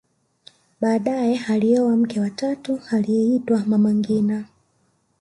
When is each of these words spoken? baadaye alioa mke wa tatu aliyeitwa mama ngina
baadaye 0.81 1.39
alioa 1.47 1.95
mke 1.97 2.19
wa 2.19 2.29
tatu 2.29 2.79
aliyeitwa 2.91 3.59
mama 3.65 3.93
ngina 3.93 4.45